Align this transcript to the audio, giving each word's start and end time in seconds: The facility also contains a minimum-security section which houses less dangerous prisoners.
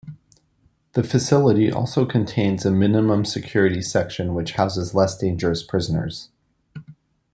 The 0.93 1.03
facility 1.03 1.71
also 1.71 2.07
contains 2.07 2.65
a 2.65 2.71
minimum-security 2.71 3.83
section 3.83 4.33
which 4.33 4.53
houses 4.53 4.95
less 4.95 5.15
dangerous 5.15 5.61
prisoners. 5.61 6.29